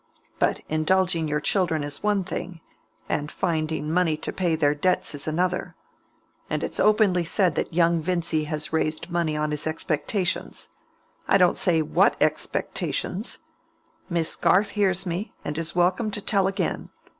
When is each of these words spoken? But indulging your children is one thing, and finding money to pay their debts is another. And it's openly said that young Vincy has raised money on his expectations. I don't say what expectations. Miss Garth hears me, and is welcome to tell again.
But 0.39 0.61
indulging 0.67 1.27
your 1.27 1.39
children 1.39 1.83
is 1.83 2.01
one 2.01 2.23
thing, 2.23 2.59
and 3.07 3.31
finding 3.31 3.91
money 3.91 4.17
to 4.17 4.33
pay 4.33 4.55
their 4.55 4.73
debts 4.73 5.13
is 5.13 5.27
another. 5.27 5.75
And 6.49 6.63
it's 6.63 6.79
openly 6.79 7.23
said 7.23 7.53
that 7.53 7.71
young 7.75 8.01
Vincy 8.01 8.45
has 8.45 8.73
raised 8.73 9.11
money 9.11 9.37
on 9.37 9.51
his 9.51 9.67
expectations. 9.67 10.69
I 11.27 11.37
don't 11.37 11.53
say 11.55 11.83
what 11.83 12.17
expectations. 12.19 13.37
Miss 14.09 14.35
Garth 14.35 14.71
hears 14.71 15.05
me, 15.05 15.35
and 15.45 15.55
is 15.55 15.75
welcome 15.75 16.09
to 16.09 16.19
tell 16.21 16.47
again. 16.47 16.89